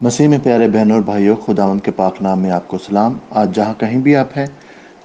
[0.00, 3.54] مسیح میں پیارے بہنوں اور بھائیوں، خداوند کے پاک نام میں آپ کو سلام۔ آج
[3.54, 4.46] جہاں کہیں بھی آپ ہیں،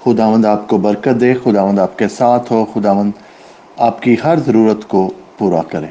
[0.03, 3.11] خداوند آپ کو برکت دے، خداوند آپ کے ساتھ ہو، خداوند
[3.77, 5.85] آپ کی ہر ضرورت کو پورا کرے۔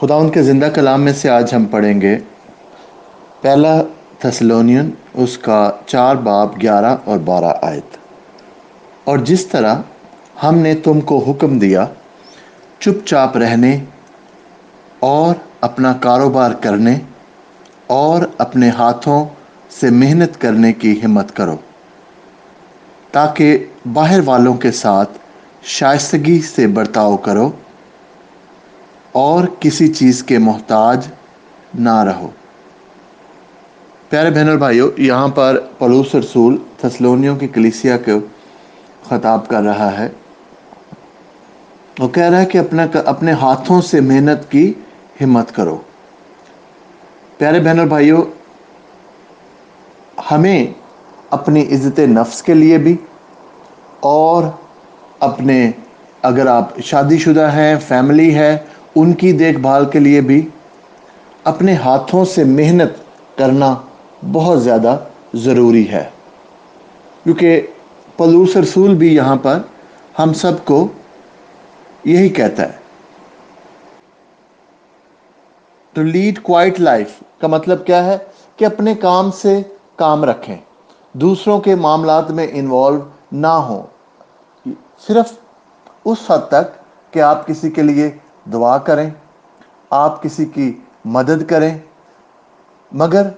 [0.00, 2.18] خداوند کے زندہ کلام میں سے آج ہم پڑھیں گے
[3.40, 3.82] پہلا
[4.18, 7.96] تھسلونین اس کا چار باب، گیارہ اور بارہ آیت۔
[9.04, 9.74] اور جس طرح
[10.42, 11.86] ہم نے تم کو حکم دیا،
[12.78, 13.84] چپ چاپ رہنے
[15.00, 16.98] اور اپنا کاروبار کرنے
[17.86, 19.24] اور اپنے ہاتھوں
[19.70, 21.56] سے محنت کرنے کی ہمت کرو،
[23.12, 25.18] تاکہ باہر والوں کے ساتھ
[25.62, 27.50] شائستگی سے برتاؤ کرو
[29.12, 31.06] اور کسی چیز کے محتاج
[31.78, 32.28] نہ رہو۔
[34.08, 38.18] پیارے بہن اور بھائیوں، یہاں پر پلوس رسول تھسلونیوں کی کلیسیا کو
[39.08, 40.08] خطاب کر رہا ہے۔
[41.98, 44.72] وہ کہہ رہا ہے کہ اپنا اپنے ہاتھوں سے محنت کی
[45.20, 45.78] ہمت کرو۔
[47.40, 48.22] پیارے بہن اور بھائیوں
[50.30, 50.66] ہمیں
[51.30, 52.96] اپنی عزت نفس کے لیے بھی
[54.00, 54.44] اور
[55.20, 55.70] اپنے
[56.22, 58.56] اگر آپ شادی شدہ ہیں فیملی ہے،
[58.94, 60.48] ان کی دیکھ بھال کے لیے بھی
[61.44, 62.96] اپنے ہاتھوں سے محنت
[63.38, 63.74] کرنا
[64.32, 64.96] بہت زیادہ
[65.34, 66.04] ضروری ہے۔
[67.24, 67.60] کیونکہ
[68.16, 69.58] پلوس رسول بھی یہاں پر
[70.18, 70.88] ہم سب کو
[72.04, 72.72] یہی کہتا ہے۔
[75.94, 77.08] ٹو لیڈ کوائٹ لائف
[77.40, 78.16] کا مطلب کیا ہے
[78.56, 79.62] کہ اپنے کام سے
[79.96, 80.56] کام رکھیں،
[81.12, 83.00] دوسروں کے معاملات میں انوالو
[83.32, 83.82] نہ ہوں۔
[85.06, 85.32] صرف
[86.04, 88.10] اس حد تک کہ آپ کسی کے لیے
[88.52, 89.10] دعا کریں،
[89.90, 91.78] آپ کسی کی مدد کریں،
[92.92, 93.28] مگر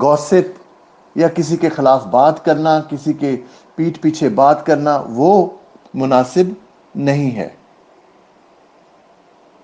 [0.00, 3.36] گوسپ یا کسی کے خلاف بات کرنا، کسی کے
[3.74, 5.46] پیٹ پیچھے بات کرنا، وہ
[5.94, 6.52] مناسب
[6.94, 7.48] نہیں ہے۔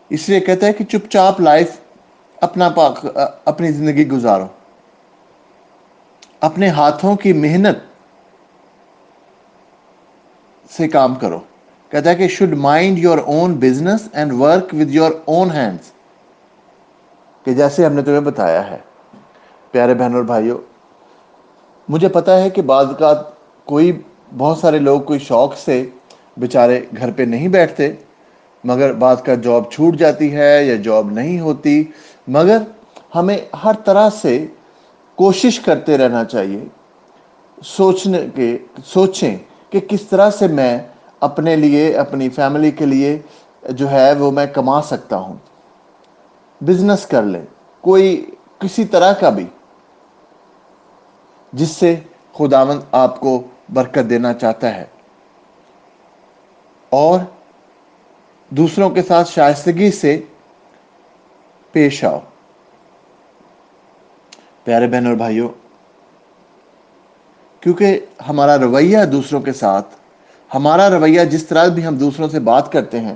[0.09, 1.77] اس لیے کہتا ہے کہ چپ چاپ لائف
[2.43, 3.07] اپنا پاک،
[3.45, 4.47] اپنی زندگی گزارو۔
[6.41, 7.79] اپنے ہاتھوں کی محنت
[10.71, 11.39] سے کام کرو۔
[11.89, 15.93] کہتا ہے کہ should mind your own business and work with your own hands
[17.45, 18.79] کہ جیسے ہم نے تمہیں بتایا ہے،
[19.71, 20.59] پیارے بہن اور بھائیوں،
[21.89, 23.13] مجھے پتا ہے کہ بعض کا
[23.65, 23.93] کوئی،
[24.39, 25.85] بہت سارے لوگ کوئی شوق سے
[26.37, 27.93] بیچارے گھر پہ نہیں بیٹھتے۔
[28.65, 31.85] مگر بعض کا جاب چھوٹ جاتی ہے یا جاب نہیں ہوتی،
[32.29, 32.59] مگر
[33.15, 34.47] ہمیں ہر طرح سے
[35.15, 36.65] کوشش کرتے رہنا چاہیے۔
[37.65, 39.39] سوچنے کے، سوچیں
[39.71, 40.79] کہ کس طرح سے میں
[41.21, 43.19] اپنے لیے، اپنی فیملی کے لیے
[43.63, 45.37] جو ہے وہ میں کما سکتا ہوں۔
[46.61, 47.43] بزنس کر لیں،
[47.81, 49.47] کوئی کسی طرح کا بھی،
[51.53, 51.97] جس سے
[52.35, 53.43] خداوند آپ کو
[53.73, 54.85] برکت دینا چاہتا ہے۔
[56.91, 57.21] اور
[58.57, 60.21] دوسروں کے ساتھ شائستگی سے
[61.73, 62.19] پیش آؤ۔
[64.65, 65.49] پیارے بہن اور بھائیوں،
[67.61, 69.89] کیونکہ ہمارا رویہ دوسروں کے ساتھ،
[70.55, 73.15] ہمارا رویہ جس طرح بھی ہم دوسروں سے بات کرتے ہیں،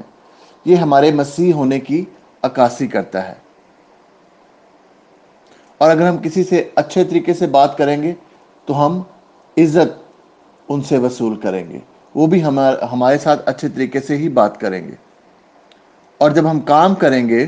[0.64, 2.04] یہ ہمارے مسیح ہونے کی
[2.42, 3.34] عکاسی کرتا ہے۔
[5.78, 8.14] اور اگر ہم کسی سے اچھے طریقے سے بات کریں گے،
[8.64, 9.02] تو ہم
[9.58, 10.12] عزت
[10.68, 11.78] ان سے وصول کریں گے۔
[12.14, 15.05] وہ بھی ہمارے ساتھ اچھے طریقے سے ہی بات کریں گے۔
[16.18, 17.46] اور جب ہم کام کریں گے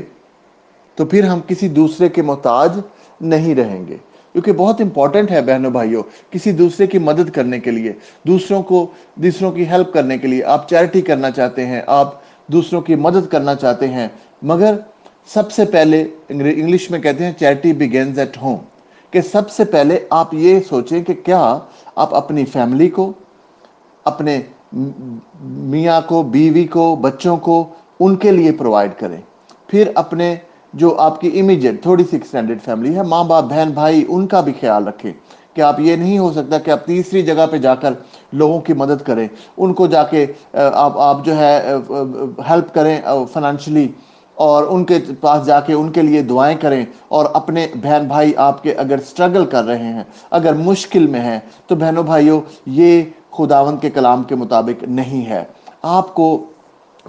[0.95, 2.79] تو پھر ہم کسی دوسرے کے محتاج
[3.21, 3.97] نہیں رہیں گے۔
[4.33, 7.93] کیونکہ بہت امپورٹنٹ ہے بہنوں بھائیوں، کسی دوسرے کی مدد کرنے کے لیے،
[8.27, 12.13] دوسروں کو، دوسروں کی ہیلپ کرنے کے لیے آپ چیریٹی کرنا چاہتے ہیں، آپ
[12.47, 14.07] دوسروں کی مدد کرنا چاہتے ہیں۔
[14.41, 14.75] مگر
[15.25, 18.57] سب سے پہلے انگلش میں کہتے ہیں چیریٹی بگینز ایٹ ہوم
[19.11, 21.57] کہ سب سے پہلے آپ یہ سوچیں کہ کیا
[21.95, 23.13] آپ اپنی فیملی کو،
[24.03, 24.41] اپنے
[25.41, 27.67] میاں کو، بیوی کو، بچوں کو
[27.99, 29.21] ان کے لیے پرووائڈ کریں۔
[29.67, 30.35] پھر اپنے
[30.73, 34.41] جو آپ کی امیجیٹ تھوڑی سی ایکسٹینڈڈ فیملی ہے، ماں باپ، بہن، بھائی، ان کا
[34.41, 35.11] بھی خیال رکھیں
[35.53, 37.93] کہ آپ یہ نہیں ہو سکتا کہ آپ تیسری جگہ پہ جا کر
[38.33, 39.27] لوگوں کی مدد کریں۔
[39.57, 41.73] ان کو جا کے آپ آپ جو ہے
[42.49, 42.99] ہیلپ کریں
[43.33, 43.87] فنانشلی
[44.35, 48.31] اور ان کے پاس جا کے ان کے لیے دعائیں کریں۔ اور اپنے بہن بھائی
[48.37, 53.01] آپ کے اگر سٹرگل کر رہے ہیں، اگر مشکل میں ہیں، تو بہنوں بھائیوں، یہ
[53.37, 55.43] خداون کے کلام کے مطابق نہیں ہے۔
[55.81, 56.37] آپ کو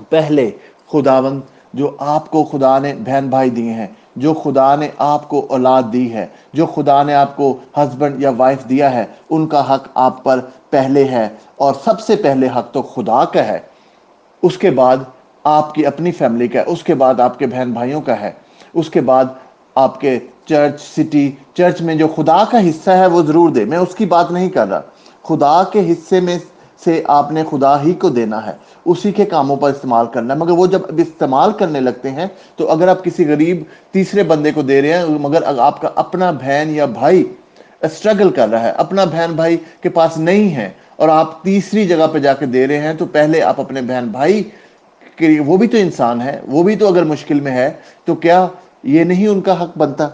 [0.08, 0.50] پہلے
[0.92, 1.40] خداون
[1.74, 5.82] جو آپ کو خدا نے بہن بھائی دیے ہیں، جو خدا نے آپ کو اولاد
[5.92, 9.88] دی ہے، جو خدا نے آپ کو ہسبینڈ یا وائف دیا ہے، ان کا حق
[9.94, 10.40] آپ پر
[10.70, 13.58] پہلے ہے اور سب سے پہلے حق تو خدا کا ہے۔
[14.42, 14.96] اس کے بعد
[15.44, 18.30] آپ کی اپنی فیملی کا ہے، اس کے بعد آپ کے بہن بھائیوں کا ہے۔
[18.74, 19.24] اس کے بعد
[19.74, 23.78] آپ کے چرچ سٹی چرچ میں جو خدا کا حصہ ہے وہ ضرور دے۔ میں
[23.78, 24.80] اس کی بات نہیں کر رہا۔
[25.22, 26.38] خدا کے حصے میں
[26.84, 28.52] سے آپ نے خدا ہی کو دینا ہے،
[28.84, 32.70] اسی کے کاموں پر استعمال کرنا ہے۔ مگر وہ جب استعمال کرنے لگتے ہیں، تو
[32.70, 33.62] اگر آپ کسی غریب
[33.92, 37.24] تیسرے بندے کو دے رہے ہیں، مگر آپ کا اپنا بہن یا بھائی
[37.82, 42.06] اسٹرگل کر رہا ہے، اپنا بہن بھائی کے پاس نہیں ہے، اور آپ تیسری جگہ
[42.12, 44.42] پہ جا کے دے رہے ہیں، تو پہلے آپ اپنے بہن بھائی
[45.16, 47.70] کے وہ بھی تو انسان ہے، وہ بھی تو اگر مشکل میں ہے،
[48.04, 48.46] تو کیا
[48.84, 50.08] یہ نہیں ان کا حق بنتا؟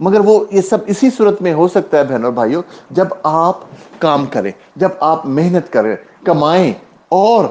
[0.00, 3.58] مگر وہ یہ سب اسی صورت میں ہو سکتا ہے بہن اور بھائیوں، جب آپ
[3.98, 5.94] کام کریں، جب آپ محنت کریں،
[6.24, 6.72] کمائیں
[7.08, 7.44] اور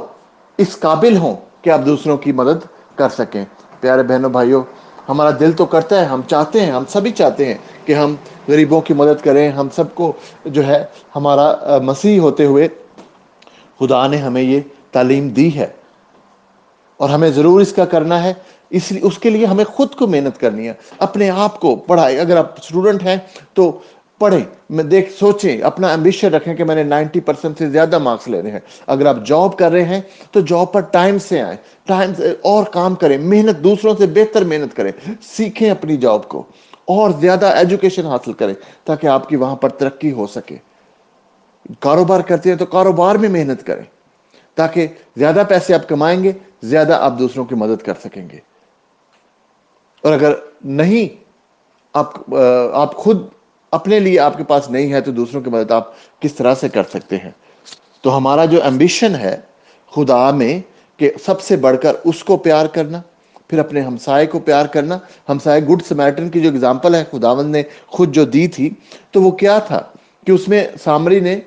[0.57, 2.65] اس قابل ہوں کہ آپ دوسروں کی مدد
[2.95, 3.43] کر سکیں۔
[3.79, 4.63] پیارے بہنوں بھائیوں،
[5.09, 8.15] ہمارا دل تو کرتا ہے، ہم چاہتے ہیں، ہم سبھی چاہتے ہیں کہ ہم
[8.47, 10.11] غریبوں کی مدد کریں۔ ہم سب کو
[10.45, 10.83] جو ہے،
[11.15, 12.67] ہمارا مسیح ہوتے ہوئے
[13.79, 14.59] خدا نے ہمیں یہ
[14.91, 15.67] تعلیم دی ہے۔
[16.99, 18.33] اور ہمیں ضرور اس کا کرنا ہے۔
[18.69, 22.19] اس لیے، اس کے لیے ہمیں خود کو محنت کرنی ہے۔ اپنے آپ کو پڑھائے
[22.19, 23.17] اگر آپ اسٹوڈنٹ ہیں
[23.53, 23.79] تو
[24.19, 28.27] پڑھیں۔ میں دیکھ، سوچیں۔ اپنا ایمبیشن رکھیں کہ میں نے نائنٹی پرسنٹ سے زیادہ مارکس
[28.27, 30.01] لینے ہیں۔ اگر آپ جاب کر رہے ہیں
[30.31, 34.43] تو جاب پر ٹائم سے آئیں۔ ٹائم سے اور کام کریں۔ محنت دوسروں سے بہتر
[34.43, 34.91] محنت کریں۔
[35.21, 36.43] سیکھیں اپنی جاب کو۔
[36.85, 38.53] اور زیادہ ایجوکیشن حاصل کریں
[38.85, 40.55] تاکہ آپ کی وہاں پر ترقی ہو سکے۔
[41.79, 43.98] کاروبار کرتے ہیں تو کاروبار میں محنت کریں۔
[44.59, 46.31] تاکہ زیادہ پیسے آپ کمائیں گے،
[46.63, 48.37] زیادہ آپ دوسروں کی مدد کر سکیں گے۔
[50.01, 50.33] اور اگر
[50.65, 51.23] نہیں،
[51.93, 52.33] آپ
[52.73, 53.27] آپ خود
[53.71, 56.69] اپنے لیے آپ کے پاس نہیں ہے تو دوسروں کی مدد آپ کس طرح سے
[56.69, 57.31] کر سکتے ہیں؟
[58.01, 59.37] تو ہمارا جو ایمبیشن ہے،
[59.95, 60.59] خدا میں
[60.97, 63.01] کہ سب سے بڑھ کر اس کو پیار کرنا،
[63.47, 64.97] پھر اپنے ہمسائے کو پیار کرنا۔
[65.29, 68.69] ہمسائے گڈ سمیٹن کی جو اگزامپل ہے، خداوند نے خود جو دی تھی،
[69.11, 69.81] تو وہ کیا تھا؟
[70.27, 71.39] کہ اس میں سامری نے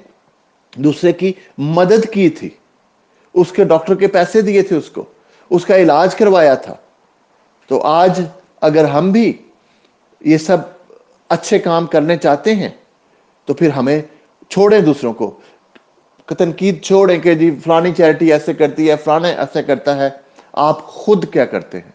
[0.77, 2.49] دوسرے کی مدد کی تھی۔
[3.35, 5.05] اس کے ڈاکٹر کے پیسے دیے تھے اس کو،
[5.51, 6.75] اس کا علاج کروایا تھا۔
[7.69, 8.21] تو آج
[8.61, 9.37] اگر ہم بھی
[10.21, 10.57] یہ سب
[11.29, 12.69] اچھے کام کرنے چاہتے ہیں،
[13.45, 14.03] تو پھر ہمیں
[14.49, 15.41] چھوڑیں دوسروں کو۔
[16.39, 20.11] تنقید چھوڑیں کہ جی فلانی چیریٹی ایسے کرتی ہے فلانا ایسے کرتا ہے۔
[20.53, 21.91] آپ خود کیا کرتے ہیں؟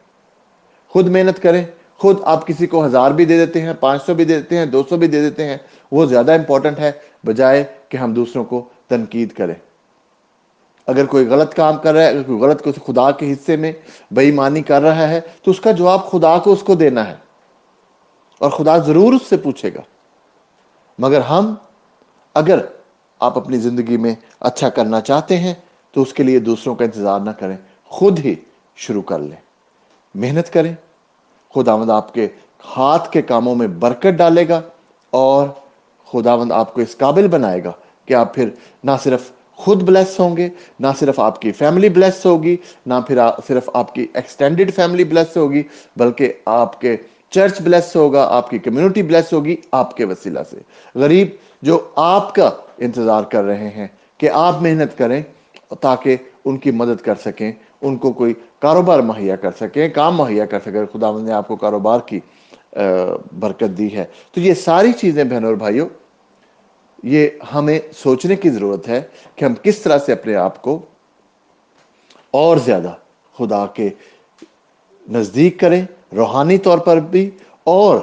[0.89, 1.63] خود محنت کریں۔
[1.97, 4.65] خود آپ کسی کو ہزار بھی دے دیتے ہیں، پانچ سو بھی دے دیتے ہیں،
[4.65, 5.57] دو سو بھی دے دیتے ہیں۔
[5.91, 6.91] وہ زیادہ امپورٹنٹ ہے،
[7.25, 9.55] بجائے کہ ہم دوسروں کو تنقید کریں۔
[10.87, 13.73] اگر کوئی غلط کام کر رہا ہے، اگر کوئی غلط کو خدا کے حصے میں
[14.11, 17.15] بے مانی کر رہا ہے، تو اس کا جواب خدا کو اس کو دینا ہے۔
[18.39, 19.81] اور خدا ضرور اس سے پوچھے گا۔
[20.99, 21.55] مگر ہم
[22.33, 22.65] اگر
[23.19, 25.53] آپ اپنی زندگی میں اچھا کرنا چاہتے ہیں،
[25.91, 28.35] تو اس کے لیے دوسروں کا انتظار نہ کریں۔ خود ہی
[28.75, 29.37] شروع کر لیں۔
[30.15, 30.75] محنت کریں۔
[31.55, 32.27] خداوند آپ کے
[32.77, 34.61] ہاتھ کے کاموں میں برکت ڈالے گا
[35.09, 35.47] اور
[36.11, 37.71] خداوند آپ کو اس قابل بنائے گا
[38.05, 38.49] کہ آپ پھر
[38.83, 40.47] نہ صرف خود بلیس ہوں گے،
[40.79, 42.55] نہ صرف آپ کی فیملی بلیس ہوگی،
[42.85, 45.63] نہ پھر صرف آپ کی ایکسٹینڈڈ فیملی بلیس ہوگی،
[45.97, 46.95] بلکہ آپ کے
[47.31, 50.59] چرچ بلیس ہوگا، آپ کی کمیونٹی بلیس ہوگی آپ کے وسیلہ سے۔
[50.95, 53.87] غریب جو آپ کا انتظار کر رہے ہیں
[54.17, 55.21] کہ آپ محنت کریں
[55.81, 56.15] تاکہ
[56.45, 57.51] ان کی مدد کر سکیں،
[57.81, 61.55] ان کو کوئی کاروبار مہیا کر سکیں، کام مہیا کر سکیں خدا نے آپ کو
[61.55, 62.19] کاروبار کی
[62.73, 65.87] برکت دی ہے۔ تو یہ ساری چیزیں بہنوں اور بھائیوں
[67.03, 69.01] یہ ہمیں سوچنے کی ضرورت ہے
[69.35, 70.81] کہ ہم کس طرح سے اپنے آپ کو
[72.31, 72.93] اور زیادہ
[73.37, 73.89] خدا کے
[75.11, 75.85] نزدیک کریں،
[76.15, 77.31] روحانی طور پر بھی
[77.63, 77.99] اور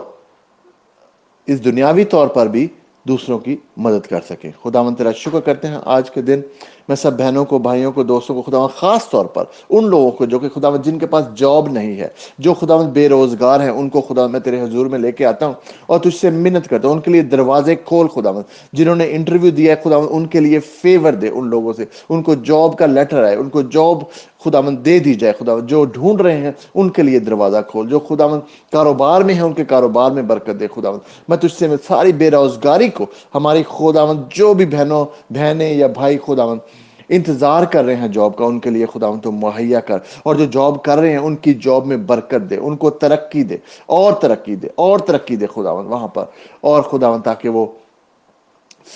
[1.47, 2.69] اس دنیاوی طور پر بھی
[3.05, 6.41] دوسروں کی مدد کر سکیں۔ خدا من تیرا شکر کرتے ہیں آج کے دن۔
[6.89, 10.25] میں سب بہنوں کو، بھائیوں کو، دوستوں کو خدا خاص طور پر ان لوگوں کو
[10.25, 12.09] جو کہ خدا جن کے پاس جاب نہیں ہے،
[12.39, 15.47] جو خدا بے روزگار ہیں، ان کو خدا میں تیرے حضور میں لے کے آتا
[15.47, 15.55] ہوں
[15.87, 18.31] اور تجھ سے منت کرتا ہوں۔ ان کے لیے دروازے کھول خدا
[18.73, 22.23] جنہوں نے انٹرویو دیا ہے خدا ان کے لیے فیور دے ان لوگوں سے۔ ان
[22.23, 23.99] کو جاب کا لیٹر آئے، ان کو جاب
[24.45, 27.89] خدا مند دے دی جائے۔ خدا جو ڈھونڈ رہے ہیں، ان کے لیے دروازہ کھول۔
[27.89, 28.41] جو خدا مند
[28.73, 31.77] کاروبار میں ہیں، ان کے کاروبار میں برکت دے خدا مند میں تجھ سے میں
[31.89, 36.59] ساری بے روزگاری کو، ہماری خدا مند جو بھی بہنوں، بہنیں یا بھائی خدا مند
[37.09, 40.45] انتظار کر رہے ہیں جاب کا، ان کے لیے خدا تو مہیا کر۔ اور جو
[40.45, 43.57] جاب کر رہے ہیں، ان کی جاب میں برکت دے، ان کو ترقی دے،
[43.87, 46.25] اور ترقی دے، اور ترقی دے خداون وہاں پر۔
[46.61, 47.67] اور خداون تاکہ وہ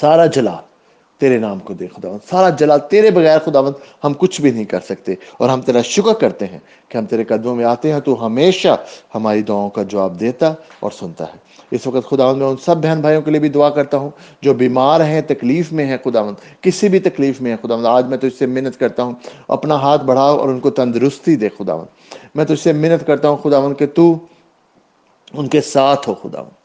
[0.01, 0.57] سارا جلا۔
[1.19, 4.81] تیرے نام کو دے خداوند۔ سارا جلال تیرے بغیر خداوند ہم کچھ بھی نہیں کر
[4.81, 6.59] سکتے اور ہم تیرا شکر کرتے ہیں
[6.89, 8.77] کہ ہم تیرے قدموں میں آتے ہیں، تو ہمیشہ
[9.15, 11.37] ہماری دعاؤں کا جواب دیتا اور سنتا ہے۔
[11.71, 14.11] اس وقت خداوند میں ان سب بہن بھائیوں کے لیے بھی دعا کرتا ہوں،
[14.43, 18.19] جو بیمار ہیں، تکلیف میں ہیں خداوند، کسی بھی تکلیف میں ہے خداوند، آج میں
[18.19, 19.13] تجھ سے محنت کرتا ہوں،
[19.49, 21.87] اپنا ہاتھ بڑھاؤ اور ان کو تندرستی دے خداوند۔
[22.35, 24.19] میں تجھ سے محنت کرتا ہوں خداوند، کہ تو
[25.33, 26.58] ان کے ساتھ ہو خداوند۔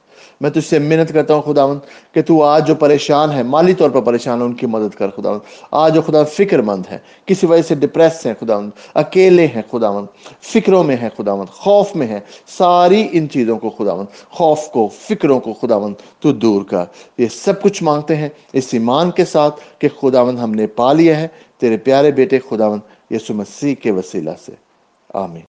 [0.44, 1.80] میں تجھ سے محنت کرتا ہوں خداون
[2.12, 5.10] کہ تو آج جو پریشان ہے، مالی طور پر پریشان ہے، ان کی مدد کر
[5.10, 5.40] خداون
[5.72, 10.06] آج جو خدا فکر مند ہے، کسی وجہ سے ڈپریس ہیں خداون اکیلے ہیں خداون
[10.42, 15.40] فکروں میں ہیں خداون خوف میں ہیں، ساری ان چیزوں کو خداون خوف کو، فکروں
[15.40, 16.84] کو خداون تو دور کر۔
[17.18, 21.20] یہ سب کچھ مانگتے ہیں اس ایمان کے ساتھ کہ خداون ہم نے پا لیا
[21.20, 22.80] ہے۔ تیرے پیارے بیٹے خداون
[23.12, 24.52] یسو مسیح کے وسیلہ سے۔
[25.14, 25.53] آمین۔